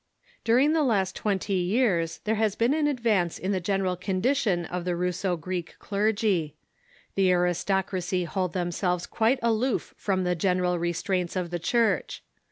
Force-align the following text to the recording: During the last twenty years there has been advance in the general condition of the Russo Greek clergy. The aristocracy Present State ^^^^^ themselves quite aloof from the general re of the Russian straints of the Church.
During 0.43 0.73
the 0.73 0.81
last 0.81 1.15
twenty 1.15 1.53
years 1.53 2.21
there 2.23 2.33
has 2.41 2.55
been 2.55 2.73
advance 2.87 3.37
in 3.37 3.51
the 3.51 3.59
general 3.59 3.95
condition 3.95 4.65
of 4.65 4.83
the 4.83 4.95
Russo 4.95 5.37
Greek 5.37 5.75
clergy. 5.77 6.55
The 7.13 7.29
aristocracy 7.31 8.25
Present 8.25 8.33
State 8.51 8.59
^^^^^ 8.59 8.63
themselves 8.63 9.05
quite 9.05 9.37
aloof 9.43 9.93
from 9.97 10.23
the 10.23 10.33
general 10.33 10.79
re 10.79 10.89
of 10.89 10.95
the 10.95 10.97
Russian 10.97 11.27
straints 11.27 11.35
of 11.35 11.51
the 11.51 11.59
Church. 11.59 12.23